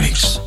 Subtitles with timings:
[0.00, 0.40] Freaks.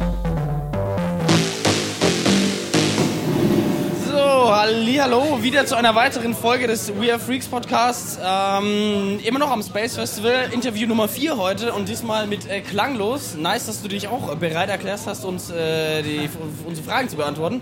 [4.08, 8.18] So, hallo, wieder zu einer weiteren Folge des We Are Freaks Podcasts.
[8.24, 13.36] Ähm, immer noch am Space Festival, Interview Nummer 4 heute und diesmal mit äh, Klanglos.
[13.36, 16.28] Nice, dass du dich auch bereit erklärst hast, uns äh, die,
[16.66, 17.62] unsere Fragen zu beantworten.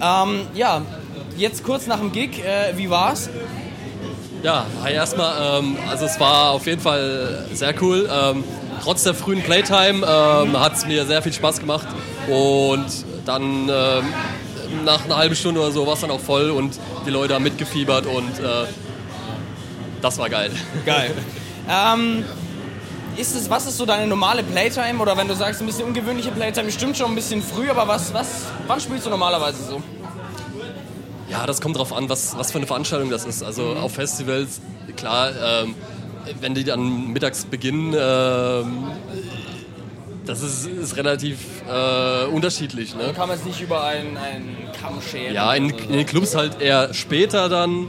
[0.00, 0.80] Ähm, ja,
[1.36, 3.28] jetzt kurz nach dem Gig, äh, wie war's?
[4.42, 5.58] Ja, hi erstmal.
[5.58, 8.08] Ähm, also es war auf jeden Fall sehr cool.
[8.10, 8.44] Ähm,
[8.82, 11.86] trotz der frühen Playtime ähm, hat es mir sehr viel Spaß gemacht.
[12.28, 12.86] Und
[13.24, 14.04] dann ähm,
[14.84, 17.44] nach einer halben Stunde oder so war es dann auch voll und die Leute haben
[17.44, 18.66] mitgefiebert und äh,
[20.02, 20.50] das war geil.
[20.84, 21.12] Geil.
[21.68, 22.24] ähm,
[23.16, 25.00] ist es, was ist so deine normale Playtime?
[25.00, 28.12] Oder wenn du sagst, ein bisschen ungewöhnliche Playtime, stimmt schon ein bisschen früh, aber was,
[28.12, 29.82] was, wann spielst du normalerweise so?
[31.28, 33.42] Ja, das kommt drauf an, was, was für eine Veranstaltung das ist.
[33.42, 34.60] Also auf Festivals,
[34.96, 35.74] klar, ähm,
[36.40, 38.90] wenn die dann mittags beginnen, ähm,
[40.24, 42.94] das ist, ist relativ äh, unterschiedlich.
[42.94, 43.12] Ne?
[43.14, 45.34] Kann man es nicht über einen, einen Kamm scheren?
[45.34, 45.76] Ja, in, so?
[45.76, 47.88] in den Clubs halt eher später dann,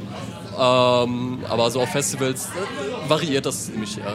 [0.59, 4.13] ähm, aber so auf Festivals äh, variiert das ziemlich, ja.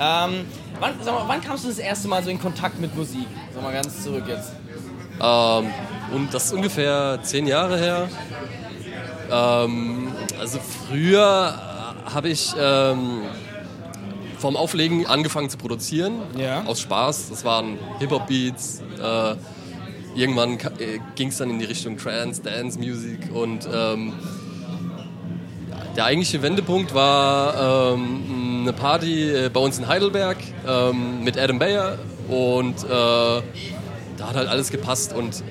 [0.00, 0.44] Ähm,
[0.78, 3.26] wann, mal, wann kamst du das erste Mal so in Kontakt mit Musik?
[3.52, 4.52] Sag mal ganz zurück jetzt.
[5.20, 5.70] Ähm,
[6.14, 8.08] und das ist ungefähr zehn Jahre her.
[9.30, 11.67] Ähm, also früher
[12.12, 13.22] habe ich ähm,
[14.38, 16.64] vom Auflegen angefangen zu produzieren, Ja.
[16.64, 17.30] aus Spaß.
[17.30, 18.82] Das waren Hip-Hop-Beats.
[19.02, 19.34] Äh,
[20.18, 24.12] irgendwann äh, ging es dann in die Richtung Trance, Dance, Music und ähm,
[25.96, 31.58] der eigentliche Wendepunkt war ähm, eine Party äh, bei uns in Heidelberg ähm, mit Adam
[31.58, 33.42] Bayer und äh, da
[34.28, 35.42] hat halt alles gepasst und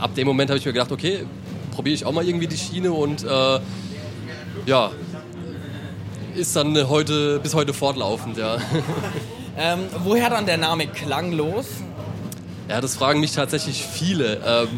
[0.00, 1.24] ab dem Moment habe ich mir gedacht, okay,
[1.74, 3.60] probiere ich auch mal irgendwie die Schiene und äh,
[4.66, 4.90] ja,
[6.36, 8.58] ist dann heute bis heute fortlaufend, ja.
[9.58, 11.64] Ähm, woher dann der Name Klanglos?
[12.68, 14.38] Ja, das fragen mich tatsächlich viele.
[14.46, 14.68] Ähm,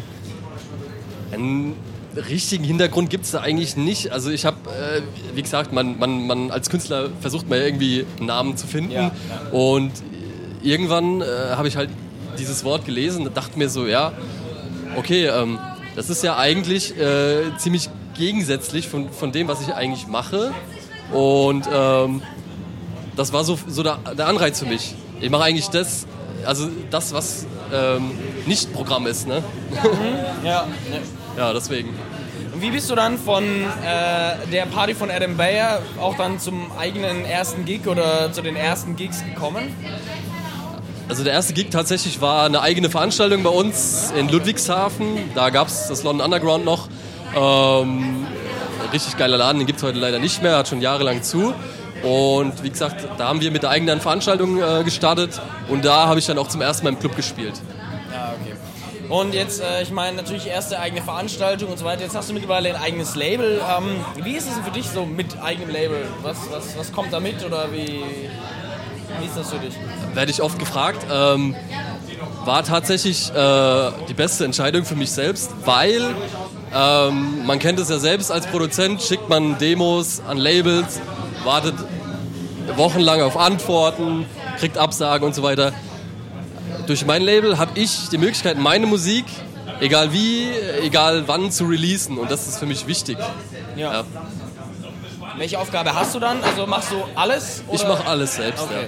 [1.33, 1.75] einen
[2.15, 4.11] richtigen Hintergrund gibt es da eigentlich nicht.
[4.11, 5.01] Also ich habe, äh,
[5.35, 8.91] wie gesagt, man, man, man als Künstler versucht man irgendwie einen Namen zu finden.
[8.91, 9.11] Ja,
[9.51, 9.91] Und
[10.63, 11.89] irgendwann äh, habe ich halt
[12.37, 14.13] dieses Wort gelesen und dachte mir so, ja,
[14.95, 15.59] okay, ähm,
[15.95, 20.53] das ist ja eigentlich äh, ziemlich gegensätzlich von, von dem, was ich eigentlich mache.
[21.11, 22.21] Und ähm,
[23.15, 24.95] das war so, so der, der Anreiz für mich.
[25.19, 26.07] Ich mache eigentlich das,
[26.45, 28.11] also das, was ähm,
[28.45, 29.27] nicht Programm ist.
[29.27, 29.43] Ne?
[30.43, 30.67] Ja.
[31.37, 31.89] Ja, deswegen.
[32.53, 36.71] Und wie bist du dann von äh, der Party von Adam Bayer auch dann zum
[36.77, 39.73] eigenen ersten Gig oder zu den ersten Gigs gekommen?
[41.07, 45.17] Also der erste Gig tatsächlich war eine eigene Veranstaltung bei uns in Ludwigshafen.
[45.35, 46.87] Da gab es das London Underground noch.
[47.35, 48.27] Ähm,
[48.93, 51.53] richtig geiler Laden, den gibt es heute leider nicht mehr, hat schon jahrelang zu.
[52.03, 56.19] Und wie gesagt, da haben wir mit der eigenen Veranstaltung äh, gestartet und da habe
[56.19, 57.53] ich dann auch zum ersten Mal im Club gespielt.
[58.11, 58.53] Ja, okay.
[59.09, 62.03] Und jetzt, äh, ich meine, natürlich erste eigene Veranstaltung und so weiter.
[62.03, 63.59] Jetzt hast du mittlerweile ein eigenes Label.
[63.77, 66.05] Ähm, wie ist es denn für dich so mit eigenem Label?
[66.21, 68.03] Was, was, was kommt da mit oder wie,
[69.19, 69.73] wie ist das für dich?
[70.13, 71.05] werde ich oft gefragt.
[71.11, 71.55] Ähm,
[72.45, 76.15] war tatsächlich äh, die beste Entscheidung für mich selbst, weil
[76.73, 81.01] ähm, man kennt es ja selbst als Produzent, schickt man Demos an Labels,
[81.43, 81.75] wartet
[82.75, 84.25] wochenlang auf Antworten,
[84.59, 85.73] kriegt Absagen und so weiter.
[86.87, 89.25] Durch mein Label habe ich die Möglichkeit, meine Musik,
[89.79, 90.47] egal wie,
[90.83, 93.17] egal wann, zu releasen und das ist für mich wichtig.
[93.75, 94.03] Ja.
[95.39, 96.43] Welche Aufgabe hast du dann?
[96.43, 97.63] Also machst du alles?
[97.71, 97.89] Ich oder?
[97.89, 98.61] mache alles selbst.
[98.63, 98.87] Okay,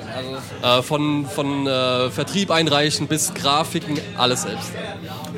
[0.61, 0.69] Ja.
[0.69, 4.71] also Äh, von von äh, Vertrieb einreichen bis Grafiken, alles selbst.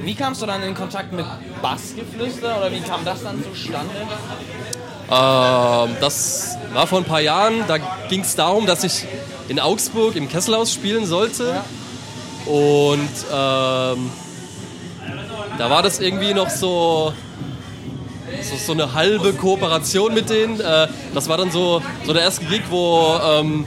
[0.03, 1.25] wie kamst du dann in Kontakt mit
[1.62, 3.91] Bassgeflüster oder wie kam das dann zustande?
[5.12, 7.63] Ähm, das war vor ein paar Jahren.
[7.68, 7.78] Da
[8.09, 9.06] ging es darum, dass ich
[9.50, 11.62] in Augsburg im Kesselhaus spielen sollte.
[12.47, 14.12] Und ähm,
[15.57, 17.13] da war das irgendwie noch so,
[18.44, 20.59] so, so eine halbe Kooperation mit denen.
[20.59, 23.66] Äh, das war dann so, so der erste Gig, wo, ähm,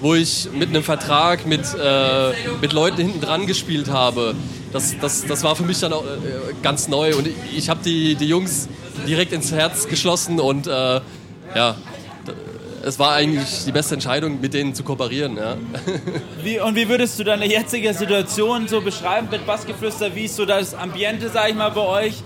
[0.00, 4.34] wo ich mit einem Vertrag mit, äh, mit Leuten hinten dran gespielt habe.
[4.72, 7.80] Das, das, das war für mich dann auch äh, ganz neu und ich, ich habe
[7.84, 8.68] die, die Jungs
[9.06, 11.00] direkt ins Herz geschlossen und äh,
[11.54, 11.76] ja,
[12.84, 15.36] es war eigentlich die beste Entscheidung, mit denen zu kooperieren.
[15.36, 15.56] Ja.
[16.42, 20.14] Wie, und wie würdest du deine jetzige Situation so beschreiben mit Bassgeflüster?
[20.14, 22.22] Wie ist so das Ambiente, sag ich mal, bei euch?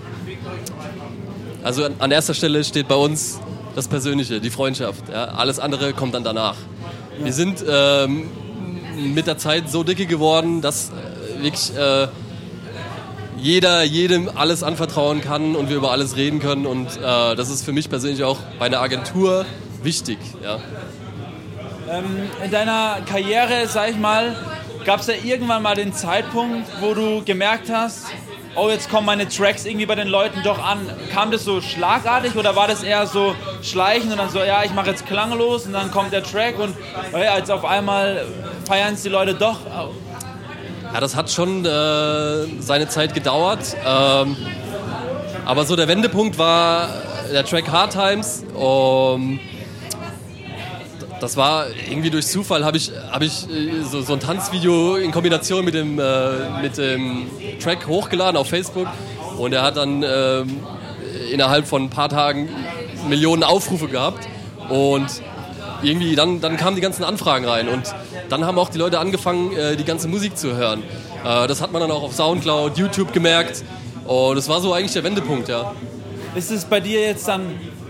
[1.63, 3.39] Also an, an erster Stelle steht bei uns
[3.75, 5.09] das Persönliche, die Freundschaft.
[5.09, 5.25] Ja.
[5.25, 6.55] Alles andere kommt dann danach.
[7.21, 8.29] Wir sind ähm,
[9.13, 12.07] mit der Zeit so dicke geworden, dass äh, wirklich äh,
[13.37, 16.65] jeder jedem alles anvertrauen kann und wir über alles reden können.
[16.65, 19.45] Und äh, das ist für mich persönlich auch bei einer Agentur
[19.81, 20.17] wichtig.
[20.43, 20.59] Ja.
[21.89, 24.35] Ähm, in deiner Karriere, sag ich mal,
[24.85, 28.07] Gab es da irgendwann mal den Zeitpunkt, wo du gemerkt hast,
[28.55, 30.89] oh, jetzt kommen meine Tracks irgendwie bei den Leuten doch an.
[31.11, 34.73] Kam das so schlagartig oder war das eher so schleichend und dann so, ja, ich
[34.73, 36.75] mache jetzt klanglos und dann kommt der Track und
[37.13, 38.25] oh ja, jetzt auf einmal
[38.67, 39.59] feiern es die Leute doch.
[40.93, 43.75] Ja, das hat schon äh, seine Zeit gedauert.
[43.85, 44.37] Ähm,
[45.45, 46.89] aber so der Wendepunkt war
[47.31, 48.43] der Track Hard Times.
[48.53, 49.39] Um,
[51.23, 55.11] das war irgendwie durch Zufall, habe ich, hab ich äh, so, so, ein Tanzvideo in
[55.11, 57.27] Kombination mit dem, äh, mit dem
[57.61, 58.87] Track hochgeladen auf Facebook.
[59.37, 60.43] Und er hat dann äh,
[61.31, 62.49] innerhalb von ein paar Tagen
[63.07, 64.27] Millionen Aufrufe gehabt.
[64.67, 65.07] Und
[65.81, 67.69] irgendwie dann, dann kamen die ganzen Anfragen rein.
[67.69, 67.95] Und
[68.27, 70.83] dann haben auch die Leute angefangen, äh, die ganze Musik zu hören.
[71.23, 73.63] Äh, das hat man dann auch auf Soundcloud, YouTube gemerkt.
[74.05, 75.73] Und das war so eigentlich der Wendepunkt, ja.
[76.35, 77.45] Ist es bei dir jetzt dann,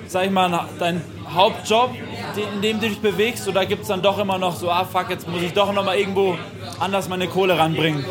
[0.07, 1.01] sag ich mal, dein
[1.31, 1.91] Hauptjob,
[2.53, 3.47] in dem du dich bewegst?
[3.47, 5.83] Oder gibt es dann doch immer noch so, ah fuck, jetzt muss ich doch noch
[5.83, 6.37] mal irgendwo
[6.79, 8.05] anders meine Kohle ranbringen?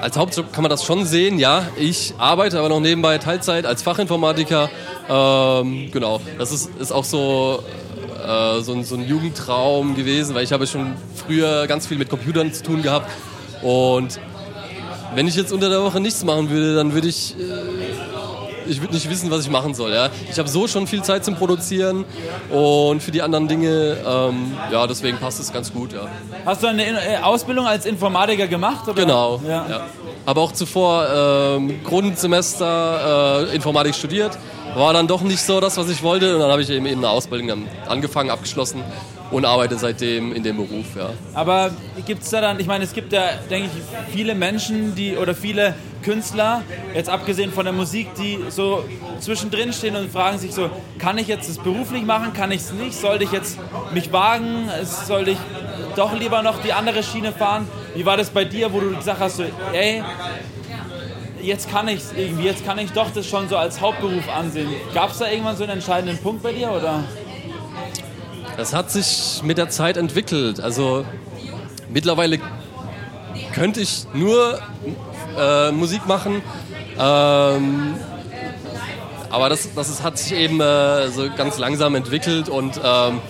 [0.00, 1.68] Als Hauptjob kann man das schon sehen, ja.
[1.76, 4.70] Ich arbeite aber noch nebenbei Teilzeit als Fachinformatiker.
[5.08, 7.62] Ähm, genau, das ist, ist auch so,
[8.26, 12.08] äh, so, ein, so ein Jugendtraum gewesen, weil ich habe schon früher ganz viel mit
[12.08, 13.10] Computern zu tun gehabt.
[13.62, 14.18] Und
[15.14, 17.89] wenn ich jetzt unter der Woche nichts machen würde, dann würde ich äh,
[18.70, 19.92] ich würde nicht wissen, was ich machen soll.
[19.92, 20.10] Ja.
[20.30, 22.04] Ich habe so schon viel Zeit zum Produzieren
[22.50, 25.92] und für die anderen Dinge, ähm, ja, deswegen passt es ganz gut.
[25.92, 26.06] Ja.
[26.46, 28.88] Hast du eine äh, Ausbildung als Informatiker gemacht?
[28.88, 29.02] Oder?
[29.02, 29.40] Genau.
[29.46, 29.66] Ja.
[29.68, 29.80] ja.
[30.26, 31.06] Aber auch zuvor
[31.56, 34.38] ähm, Grundsemester äh, Informatik studiert.
[34.74, 36.34] War dann doch nicht so das, was ich wollte.
[36.34, 38.84] Und dann habe ich eben eine Ausbildung angefangen, abgeschlossen
[39.30, 40.96] und arbeite seitdem in dem Beruf.
[40.96, 41.10] Ja.
[41.34, 41.70] Aber
[42.06, 45.34] gibt es da dann, ich meine, es gibt ja, denke ich, viele Menschen, die oder
[45.34, 46.62] viele Künstler,
[46.94, 48.84] jetzt abgesehen von der Musik, die so
[49.20, 52.72] zwischendrin stehen und fragen sich so, kann ich jetzt das beruflich machen, kann ich es
[52.72, 53.58] nicht, sollte ich jetzt
[53.92, 55.38] mich wagen, sollte ich
[55.96, 57.68] doch lieber noch die andere Schiene fahren?
[57.94, 60.02] Wie war das bei dir, wo du gesagt hast, so, ey,
[61.42, 64.68] jetzt kann ich irgendwie, jetzt kann ich doch das schon so als Hauptberuf ansehen.
[64.94, 67.04] Gab es da irgendwann so einen entscheidenden Punkt bei dir oder?
[68.56, 70.60] Das hat sich mit der Zeit entwickelt.
[70.60, 71.04] Also
[71.88, 72.38] mittlerweile
[73.52, 74.58] könnte ich nur
[75.38, 76.42] äh, Musik machen.
[76.98, 77.94] Ähm,
[79.30, 83.20] aber das, das ist, hat sich eben äh, so ganz langsam entwickelt und ähm,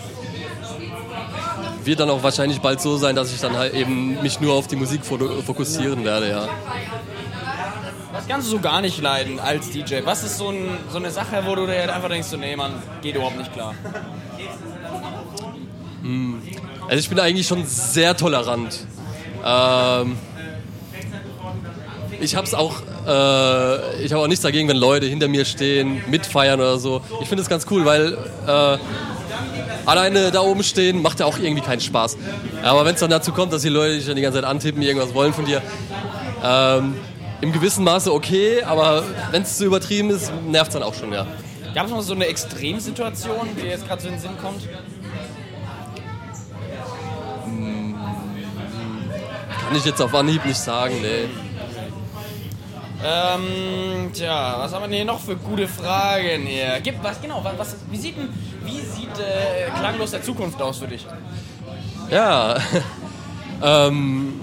[1.84, 4.66] wird dann auch wahrscheinlich bald so sein, dass ich dann halt eben mich nur auf
[4.66, 6.48] die Musik fokussieren werde, ja.
[8.12, 10.00] Was kannst du so gar nicht leiden als DJ?
[10.04, 12.72] Was ist so, ein, so eine Sache, wo du dir einfach denkst, so, nee, Mann,
[13.02, 13.74] geht überhaupt nicht klar?
[16.88, 18.80] Also ich bin eigentlich schon sehr tolerant.
[19.44, 20.16] Ähm,
[22.20, 26.60] ich habe auch, äh, ich habe auch nichts dagegen, wenn Leute hinter mir stehen, mitfeiern
[26.60, 27.00] oder so.
[27.22, 28.78] Ich finde es ganz cool, weil äh,
[29.86, 32.16] alleine da oben stehen macht ja auch irgendwie keinen Spaß.
[32.62, 34.82] Aber wenn es dann dazu kommt, dass die Leute dich dann die ganze Zeit antippen,
[34.82, 35.62] irgendwas wollen von dir,
[36.44, 36.94] ähm,
[37.40, 41.12] im gewissen Maße okay, aber wenn es zu übertrieben ist, nervt es dann auch schon,
[41.12, 41.26] ja.
[41.74, 44.62] Gab es noch so eine Extremsituation, die jetzt gerade so in den Sinn kommt?
[49.70, 51.28] Kann ich jetzt auf Anhieb nicht sagen, nee.
[53.04, 56.80] Ähm, tja, was haben wir denn hier noch für gute Fragen hier?
[56.80, 57.40] Gibt was genau?
[57.56, 58.16] Was, wie sieht,
[58.64, 61.06] wie sieht äh, klanglos der Zukunft aus für dich?
[62.10, 62.56] Ja,
[63.62, 64.40] ähm,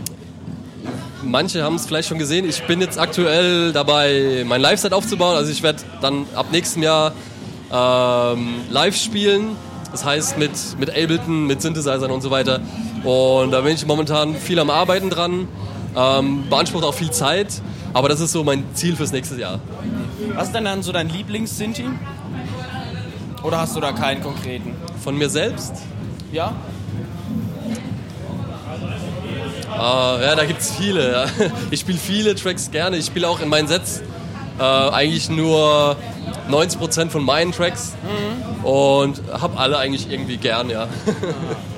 [1.24, 2.48] manche haben es vielleicht schon gesehen.
[2.48, 5.36] Ich bin jetzt aktuell dabei, mein Live-Set aufzubauen.
[5.36, 7.12] Also ich werde dann ab nächstem Jahr
[7.70, 9.58] ähm, live spielen.
[9.92, 12.62] Das heißt mit, mit Ableton, mit Synthesizern und so weiter.
[13.08, 15.48] Und da bin ich momentan viel am Arbeiten dran.
[15.96, 17.62] Ähm, beansprucht auch viel Zeit.
[17.94, 19.62] Aber das ist so mein Ziel fürs nächste Jahr.
[20.36, 21.86] Was ist denn dann so dein Lieblings-Sinti?
[23.44, 24.76] Oder hast du da keinen konkreten?
[25.02, 25.72] Von mir selbst?
[26.34, 26.54] Ja.
[29.72, 31.10] Uh, ja, da gibt es viele.
[31.10, 31.26] Ja.
[31.72, 32.98] Ich spiele viele Tracks gerne.
[32.98, 34.02] Ich spiele auch in meinen Sets
[34.60, 35.96] äh, eigentlich nur
[36.50, 38.66] 90% von meinen Tracks mhm.
[38.66, 40.90] und habe alle eigentlich irgendwie gern, ja.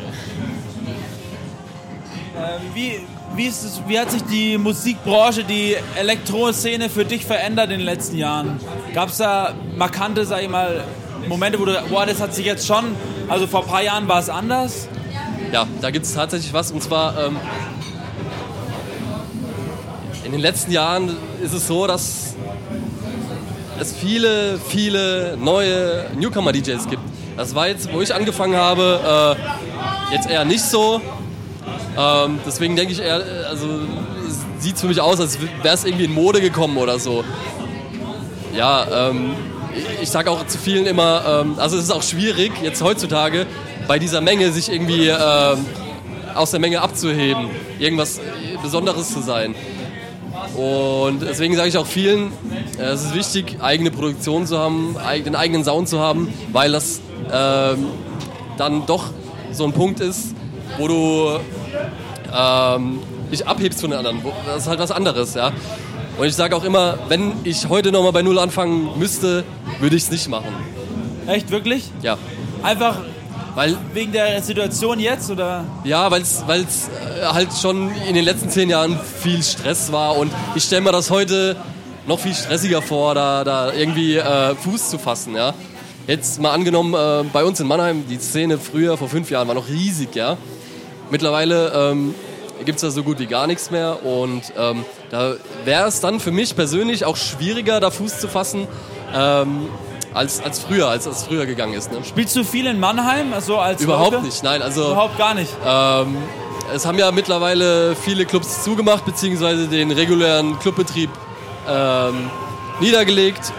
[2.63, 2.99] ähm, wie,
[3.35, 8.17] wie, es, wie hat sich die Musikbranche, die Elektroszene für dich verändert in den letzten
[8.17, 8.59] Jahren?
[8.93, 10.83] Gab es da markante, sag ich mal,
[11.27, 12.85] Momente, wo du, boah, das hat sich jetzt schon,
[13.27, 14.87] also vor ein paar Jahren war es anders?
[15.51, 17.37] Ja, da gibt es tatsächlich was und zwar ähm,
[20.25, 22.35] in den letzten Jahren ist es so, dass
[23.79, 27.01] es viele, viele neue Newcomer-DJs gibt.
[27.35, 29.37] Das war jetzt, wo ich angefangen habe,
[30.11, 31.01] äh, jetzt eher nicht so.
[31.97, 33.67] Ähm, deswegen denke ich eher, also
[34.59, 37.23] sieht es für mich aus, als wäre es irgendwie in Mode gekommen oder so.
[38.55, 39.31] Ja, ähm,
[40.01, 43.45] ich, sage auch zu vielen immer, ähm, also es ist auch schwierig, jetzt heutzutage
[43.87, 45.65] bei dieser Menge sich irgendwie ähm,
[46.35, 48.19] aus der Menge abzuheben, irgendwas
[48.61, 49.55] Besonderes zu sein.
[50.55, 52.31] Und deswegen sage ich auch vielen,
[52.79, 57.01] äh, es ist wichtig, eigene Produktion zu haben, den eigenen Sound zu haben, weil das
[57.31, 57.87] ähm,
[58.57, 59.05] dann doch
[59.51, 60.35] so ein Punkt ist,
[60.77, 61.39] wo du
[62.33, 62.99] ähm,
[63.31, 64.21] dich abhebst von den anderen.
[64.45, 65.51] Das ist halt was anderes, ja.
[66.17, 69.43] Und ich sage auch immer, wenn ich heute nochmal bei Null anfangen müsste,
[69.79, 70.53] würde ich es nicht machen.
[71.27, 71.91] Echt, wirklich?
[72.01, 72.17] Ja.
[72.61, 72.97] Einfach
[73.55, 75.65] weil, wegen der Situation jetzt oder?
[75.83, 80.31] Ja, weil es äh, halt schon in den letzten zehn Jahren viel Stress war und
[80.55, 81.55] ich stelle mir das heute
[82.07, 85.53] noch viel stressiger vor, da, da irgendwie äh, Fuß zu fassen, ja.
[86.07, 89.55] Jetzt mal angenommen, äh, bei uns in Mannheim, die Szene früher, vor fünf Jahren, war
[89.55, 90.37] noch riesig, ja.
[91.09, 92.15] Mittlerweile ähm,
[92.65, 95.35] gibt es da so gut wie gar nichts mehr und ähm, da
[95.65, 98.67] wäre es dann für mich persönlich auch schwieriger, da Fuß zu fassen,
[99.15, 99.69] ähm,
[100.13, 101.91] als, als früher, als es früher gegangen ist.
[101.91, 101.99] Ne?
[102.03, 103.33] Spielst du viel in Mannheim?
[103.33, 104.25] Also als Überhaupt Loke?
[104.25, 104.61] nicht, nein.
[104.61, 105.51] Also, Überhaupt gar nicht.
[105.65, 106.17] Ähm,
[106.73, 111.09] es haben ja mittlerweile viele Clubs zugemacht, beziehungsweise den regulären Clubbetrieb
[111.67, 112.29] ähm,
[112.79, 113.51] niedergelegt.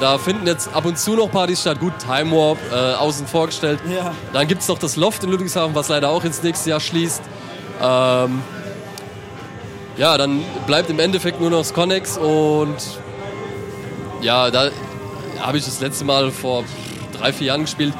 [0.00, 1.78] Da finden jetzt ab und zu noch Partys statt.
[1.78, 3.78] Gut, Time Warp äh, außen vorgestellt.
[3.88, 4.12] Ja.
[4.32, 7.22] Dann gibt es noch das Loft in Ludwigshafen, was leider auch ins nächste Jahr schließt.
[7.80, 8.42] Ähm,
[9.96, 12.76] ja, dann bleibt im Endeffekt nur noch das Connex und
[14.20, 14.70] ja, da
[15.40, 16.64] habe ich das letzte Mal vor
[17.12, 17.94] drei, vier Jahren gespielt.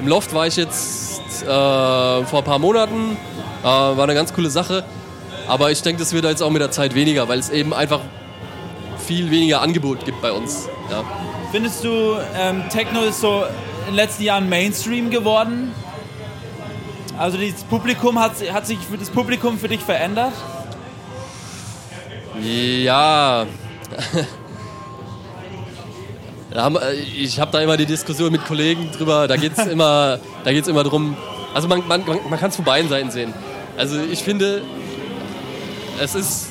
[0.00, 3.16] Im Loft war ich jetzt äh, vor ein paar Monaten.
[3.62, 4.84] Äh, war eine ganz coole Sache.
[5.46, 8.00] Aber ich denke, das wird jetzt auch mit der Zeit weniger, weil es eben einfach
[8.98, 10.68] viel weniger Angebot gibt bei uns.
[10.90, 11.04] Ja.
[11.52, 13.44] Findest du, ähm, Techno ist so
[13.80, 15.72] in den letzten Jahren Mainstream geworden?
[17.18, 20.32] Also das Publikum hat, hat sich das Publikum für dich verändert?
[22.40, 23.46] Ja.
[26.52, 30.84] Äh, ich habe da immer die Diskussion mit Kollegen drüber, da geht es immer, immer
[30.84, 31.16] darum,
[31.54, 33.34] also man, man, man kann es von beiden Seiten sehen.
[33.76, 34.62] Also ich finde,
[36.00, 36.48] es ist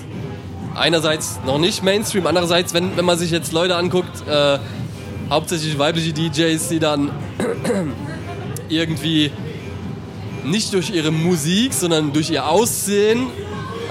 [0.75, 4.59] einerseits noch nicht Mainstream, andererseits, wenn, wenn man sich jetzt Leute anguckt, äh,
[5.29, 7.11] hauptsächlich weibliche DJs, die dann
[8.69, 9.31] irgendwie
[10.43, 13.27] nicht durch ihre Musik, sondern durch ihr Aussehen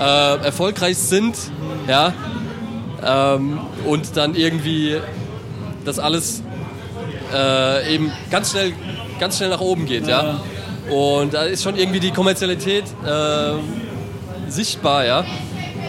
[0.01, 1.37] äh, erfolgreich sind,
[1.89, 2.13] ja,
[3.05, 4.97] ähm, und dann irgendwie
[5.85, 6.43] das alles
[7.33, 8.73] äh, eben ganz schnell,
[9.21, 10.41] ganz schnell nach oben geht, ja.
[10.89, 10.95] ja.
[10.95, 13.53] Und da ist schon irgendwie die Kommerzialität äh,
[14.49, 15.25] sichtbar, ja,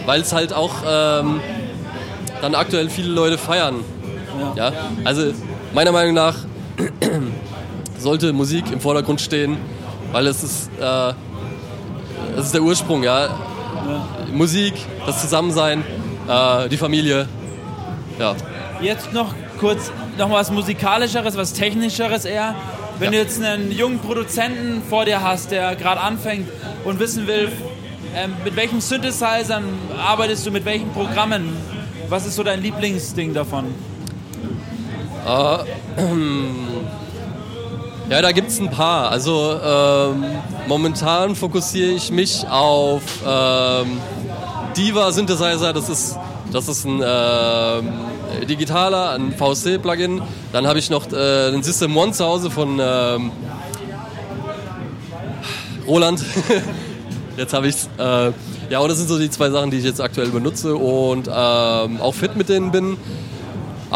[0.06, 1.40] weil es halt auch ähm,
[2.40, 3.76] dann aktuell viele Leute feiern,
[4.56, 4.72] ja.
[5.04, 5.32] Also
[5.74, 6.36] meiner Meinung nach
[7.98, 9.56] sollte Musik im Vordergrund stehen,
[10.12, 10.80] weil es ist, äh,
[12.36, 13.26] das ist der Ursprung, ja.
[13.26, 13.30] ja.
[14.32, 14.74] Musik,
[15.06, 15.84] das Zusammensein,
[16.28, 17.28] äh, die Familie,
[18.18, 18.34] ja.
[18.80, 22.54] Jetzt noch kurz noch was Musikalischeres, was Technischeres eher.
[22.98, 23.18] Wenn ja.
[23.18, 26.48] du jetzt einen jungen Produzenten vor dir hast, der gerade anfängt
[26.84, 27.50] und wissen will,
[28.14, 29.64] ähm, mit welchen Synthesizern
[29.98, 31.56] arbeitest du, mit welchen Programmen?
[32.08, 33.74] Was ist so dein Lieblingsding davon?
[35.26, 35.58] Uh,
[38.10, 39.10] ja, da gibt es ein paar.
[39.10, 40.24] Also ähm,
[40.68, 43.98] momentan fokussiere ich mich auf ähm,
[44.76, 45.72] Diva Synthesizer.
[45.72, 46.16] Das ist,
[46.52, 47.92] das ist ein ähm,
[48.48, 50.22] digitaler, ein VST-Plugin.
[50.52, 53.32] Dann habe ich noch äh, den System One zu Hause von ähm,
[55.88, 56.24] Roland.
[57.36, 57.88] jetzt habe ich es.
[57.98, 58.30] Äh,
[58.70, 62.00] ja, und das sind so die zwei Sachen, die ich jetzt aktuell benutze und ähm,
[62.00, 62.96] auch fit mit denen bin.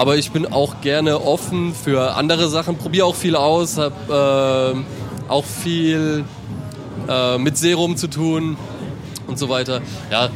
[0.00, 4.75] Aber ich bin auch gerne offen für andere Sachen, probiere auch viel aus, habe
[5.28, 6.25] äh, auch viel
[7.07, 8.57] äh, mit Serum zu tun
[9.26, 9.83] und so weiter.
[10.11, 10.30] Ja,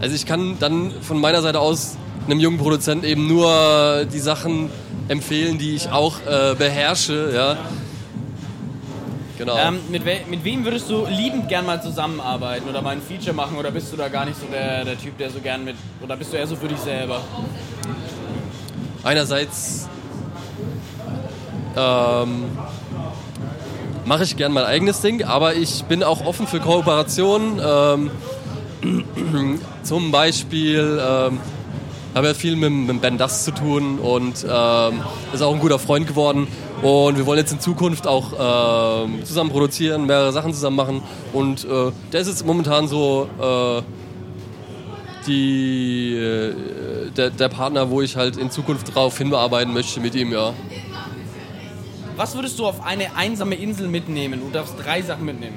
[0.00, 4.70] also ich kann dann von meiner Seite aus einem jungen Produzenten eben nur die Sachen
[5.08, 7.30] empfehlen, die ich auch äh, beherrsche.
[7.34, 7.58] Ja.
[9.36, 9.58] Genau.
[9.58, 13.34] Ähm, mit, we mit wem würdest du liebend gern mal zusammenarbeiten oder mal ein Feature
[13.34, 15.76] machen oder bist du da gar nicht so der, der Typ, der so gern mit.
[16.02, 17.20] Oder bist du eher so für dich selber?
[19.02, 19.88] Einerseits
[21.76, 22.44] ähm,
[24.04, 27.60] mache ich gern mein eigenes Ding, aber ich bin auch offen für Kooperationen.
[28.82, 31.38] Ähm, zum Beispiel ähm,
[32.14, 35.00] habe ja viel mit, mit Ben Das zu tun und ähm,
[35.32, 36.48] ist auch ein guter Freund geworden.
[36.82, 41.02] Und wir wollen jetzt in Zukunft auch ähm, zusammen produzieren, mehrere Sachen zusammen machen.
[41.32, 43.82] Und äh, der ist jetzt momentan so äh,
[45.30, 50.32] die, äh, der, der Partner, wo ich halt in Zukunft drauf hinarbeiten möchte mit ihm,
[50.32, 50.52] ja.
[52.16, 54.40] Was würdest du auf eine einsame Insel mitnehmen?
[54.40, 55.56] Du darfst drei Sachen mitnehmen.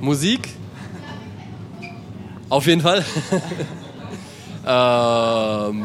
[0.00, 0.50] Musik,
[2.48, 3.04] auf jeden Fall.
[4.66, 5.84] ähm,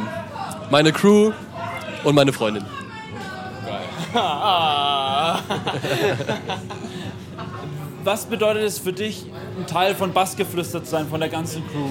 [0.69, 1.31] meine Crew
[2.03, 2.65] und meine Freundin.
[3.65, 3.85] Geil.
[8.05, 9.25] was bedeutet es für dich,
[9.57, 11.89] ein Teil von Bassgeflüster zu sein, von der ganzen Crew?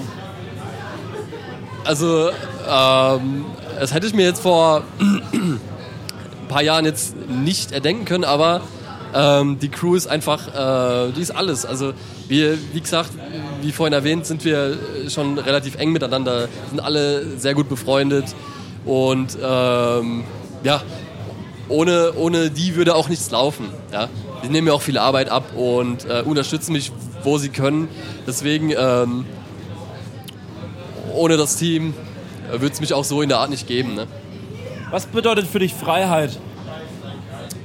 [1.83, 2.29] Also,
[2.67, 3.45] ähm,
[3.79, 5.59] das hätte ich mir jetzt vor ein
[6.47, 8.61] paar Jahren jetzt nicht erdenken können, aber
[9.13, 11.65] ähm, die Crew ist einfach, äh, die ist alles.
[11.65, 11.93] Also,
[12.27, 13.11] wir, wie gesagt,
[13.61, 14.77] wie vorhin erwähnt, sind wir
[15.09, 18.33] schon relativ eng miteinander, sind alle sehr gut befreundet
[18.85, 20.23] und ähm,
[20.63, 20.81] ja,
[21.67, 23.65] ohne, ohne die würde auch nichts laufen.
[23.91, 24.07] Ja?
[24.45, 26.91] Die nehmen mir auch viel Arbeit ab und äh, unterstützen mich,
[27.23, 27.87] wo sie können.
[28.27, 29.25] Deswegen, ähm,
[31.13, 31.95] ohne das Team
[32.49, 33.95] äh, würde es mich auch so in der Art nicht geben.
[33.95, 34.05] Ne?
[34.91, 36.37] Was bedeutet für dich Freiheit?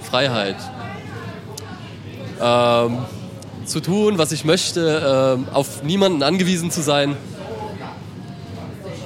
[0.00, 0.56] Freiheit.
[2.40, 2.99] Ähm,
[3.66, 7.14] zu tun, was ich möchte, ähm, auf niemanden angewiesen zu sein.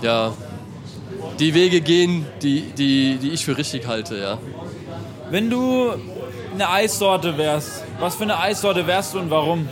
[0.00, 0.32] Ja,
[1.40, 4.38] die Wege gehen, die, die, die ich für richtig halte, ja.
[5.30, 5.92] Wenn du
[6.54, 9.68] eine Eissorte wärst, was für eine Eissorte wärst du und warum?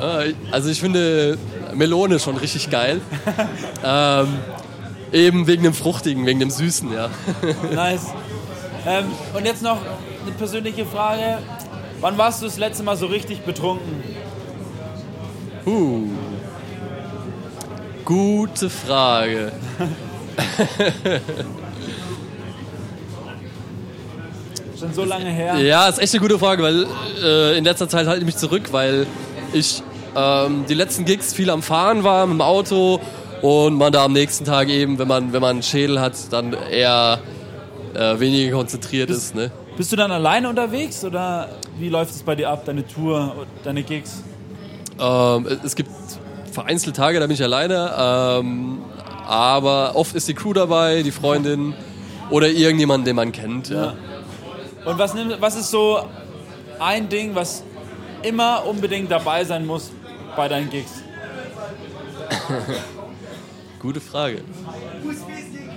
[0.00, 1.38] Äh, Also ich finde
[1.74, 3.00] Melone schon richtig geil.
[3.84, 4.28] ähm,
[5.12, 7.08] eben wegen dem Fruchtigen, wegen dem Süßen, ja.
[7.74, 8.06] Nice.
[8.86, 9.78] Ähm, und jetzt noch
[10.22, 11.38] eine persönliche Frage.
[12.00, 14.02] Wann warst du das letzte Mal so richtig betrunken?
[15.64, 16.08] Uh.
[18.04, 19.52] Gute Frage.
[24.84, 25.58] Schon so lange her?
[25.60, 26.86] Ja, ist echt eine gute Frage, weil
[27.22, 29.06] äh, in letzter Zeit halte ich mich zurück, weil
[29.54, 29.82] ich
[30.14, 33.00] ähm, die letzten Gigs viel am Fahren war mit dem Auto
[33.40, 36.52] und man da am nächsten Tag eben, wenn man, wenn man einen Schädel hat, dann
[36.70, 37.18] eher
[37.94, 39.34] äh, weniger konzentriert ist.
[39.34, 39.50] Ne?
[39.78, 41.48] Bist du dann alleine unterwegs oder
[41.78, 44.22] wie läuft es bei dir ab, deine Tour, deine Gigs?
[45.00, 45.90] Ähm, es gibt
[46.52, 48.80] vereinzelte Tage, da bin ich alleine, ähm,
[49.26, 51.72] aber oft ist die Crew dabei, die Freundin
[52.28, 53.70] oder irgendjemand, den man kennt.
[53.70, 53.94] Ja.
[54.84, 56.06] Und was, nimm, was ist so
[56.78, 57.62] ein Ding, was
[58.22, 59.90] immer unbedingt dabei sein muss
[60.36, 60.90] bei deinen Gigs?
[63.80, 64.40] Gute Frage.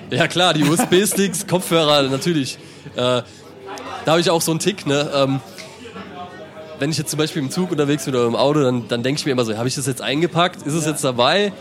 [0.09, 2.57] Ja klar, die USB-Sticks, Kopfhörer natürlich.
[2.95, 3.23] Äh, da
[4.05, 4.85] habe ich auch so einen Tick.
[4.87, 5.09] Ne?
[5.13, 5.41] Ähm,
[6.79, 9.19] wenn ich jetzt zum Beispiel im Zug unterwegs bin oder im Auto, dann, dann denke
[9.19, 10.65] ich mir immer so, habe ich das jetzt eingepackt?
[10.65, 10.91] Ist es Ja.
[10.91, 11.51] jetzt dabei?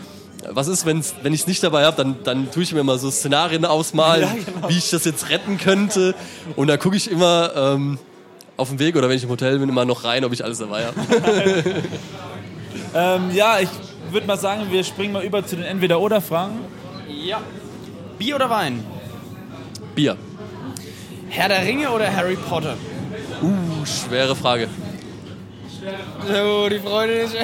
[0.49, 1.97] Was ist, wenn's, wenn ich es nicht dabei habe?
[1.97, 4.69] Dann, dann tue ich mir immer so Szenarien ausmalen, Ja, genau.
[4.69, 6.15] wie ich das jetzt retten könnte.
[6.55, 7.99] Und da gucke ich immer ähm,
[8.55, 10.59] auf dem Weg oder wenn ich im Hotel bin, immer noch rein, ob ich alles
[10.59, 10.95] dabei habe.
[12.93, 13.69] Ähm, ja, ich
[14.11, 16.59] würde mal sagen, wir springen mal über zu den Entweder-Oder-Fragen.
[17.07, 17.41] Ja.
[18.17, 18.83] Bier oder Wein?
[19.93, 20.17] Bier.
[21.29, 22.75] Herr der Ringe oder Harry Potter?
[23.41, 24.67] Uh, schwere Frage.
[26.27, 27.35] So, die Freude ist.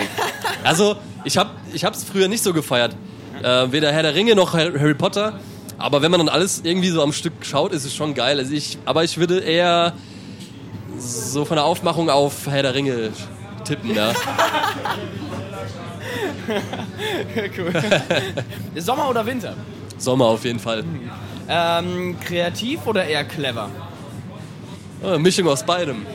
[0.64, 2.96] Also, ich habe ich hab's früher nicht so gefeiert.
[3.42, 5.40] Äh, weder Herr der Ringe noch Har- Harry Potter.
[5.78, 8.38] Aber wenn man dann alles irgendwie so am Stück schaut, ist es schon geil.
[8.40, 9.94] Also ich, aber ich würde eher
[10.98, 13.10] so von der Aufmachung auf Herr der Ringe
[13.66, 14.14] tippen, ja.
[17.58, 17.74] cool.
[18.82, 19.56] Sommer oder Winter?
[19.98, 20.84] Sommer auf jeden Fall.
[21.48, 23.70] Ähm, kreativ oder eher clever?
[25.04, 26.06] Äh, Mischung aus beidem.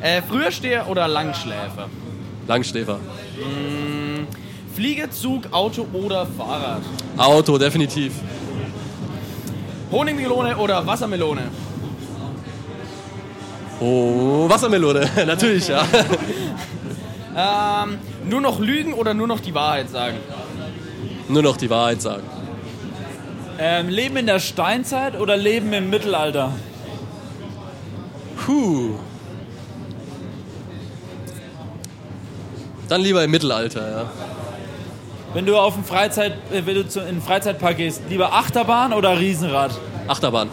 [0.00, 1.88] Äh, Frühersteher oder Langschläfer?
[2.48, 2.98] Langschläfer.
[4.74, 6.82] Fliege, Zug, Auto oder Fahrrad?
[7.16, 8.12] Auto, definitiv.
[9.92, 11.42] Honigmelone oder Wassermelone?
[13.80, 15.82] Oh, Wassermelone, natürlich, ja.
[17.36, 20.16] Ähm, nur noch lügen oder nur noch die Wahrheit sagen?
[21.28, 22.22] Nur noch die Wahrheit sagen.
[23.58, 26.52] Ähm, leben in der Steinzeit oder leben im Mittelalter?
[28.44, 28.94] Puh.
[32.88, 34.10] Dann lieber im Mittelalter, ja.
[35.34, 39.72] Wenn du auf Freizeit, äh, wenn du in den Freizeitpark gehst, lieber Achterbahn oder Riesenrad?
[40.06, 40.48] Achterbahn.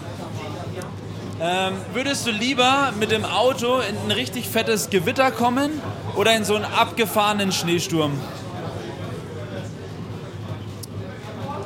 [1.39, 5.82] Ähm, würdest du lieber mit dem Auto in ein richtig fettes Gewitter kommen
[6.15, 8.13] oder in so einen abgefahrenen Schneesturm?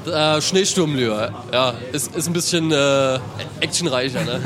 [0.05, 1.31] Äh, Schneesturm lieber.
[1.51, 3.19] Ja, ist, ist ein bisschen äh,
[3.59, 4.39] actionreicher, ne?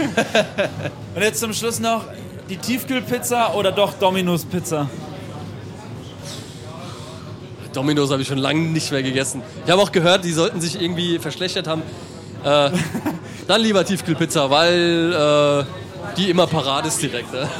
[1.15, 2.05] Und jetzt zum Schluss noch
[2.49, 4.89] die Tiefkühlpizza oder doch Domino's Pizza?
[7.73, 9.41] Dominos habe ich schon lange nicht mehr gegessen.
[9.65, 11.81] Ich habe auch gehört, die sollten sich irgendwie verschlechtert haben.
[12.43, 12.71] Äh,
[13.47, 17.33] dann lieber Tiefkühlpizza, weil äh, die immer parat ist direkt.
[17.33, 17.49] Ne?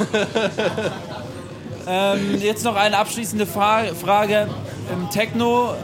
[1.86, 4.48] Ähm, jetzt noch eine abschließende Fra Frage.
[4.92, 5.74] Im Techno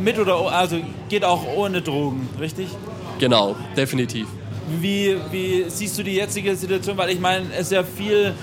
[0.00, 2.68] mit oder also geht auch ohne Drogen, richtig?
[3.18, 4.26] Genau, definitiv.
[4.80, 6.96] Wie, wie siehst du die jetzige Situation?
[6.96, 8.34] Weil ich meine, es ist ja viel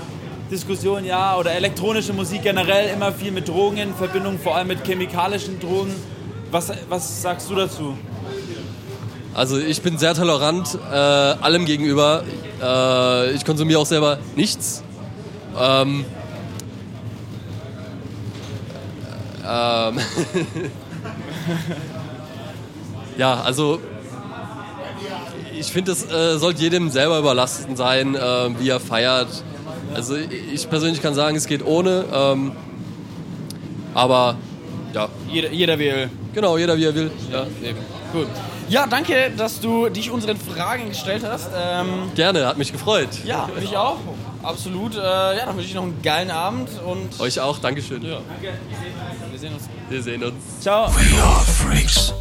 [0.53, 4.85] Diskussion, ja, oder elektronische Musik generell immer viel mit Drogen in Verbindung, vor allem mit
[4.85, 5.95] chemikalischen Drogen.
[6.51, 7.97] Was, was sagst du dazu?
[9.33, 12.23] Also ich bin sehr tolerant äh, allem gegenüber.
[12.61, 14.83] Äh, ich konsumiere auch selber nichts.
[15.59, 16.05] Ähm,
[19.43, 19.99] ähm,
[23.17, 23.79] ja, also
[25.57, 29.43] ich finde, es äh, sollte jedem selber überlassen sein, äh, wie er feiert.
[29.95, 32.05] Also ich persönlich kann sagen, es geht ohne.
[32.13, 32.51] Ähm,
[33.93, 34.35] aber
[34.93, 36.09] ja, Jeder, jeder will.
[36.33, 37.11] genau, jeder wie er will.
[37.31, 37.79] Ja, eben.
[38.11, 38.27] Gut.
[38.69, 41.49] Ja, danke, dass du dich unseren Fragen gestellt hast.
[41.55, 43.09] Ähm, Gerne, hat mich gefreut.
[43.25, 43.97] ja, mich auch.
[44.41, 44.95] Absolut.
[44.95, 48.01] Äh, ja, dann wünsche ich noch einen geilen Abend und Euch auch, Dankeschön.
[48.01, 48.19] wir
[49.39, 49.63] sehen uns.
[49.89, 50.35] Wir sehen uns.
[50.61, 50.87] Ciao.
[50.87, 52.13] We are freaks.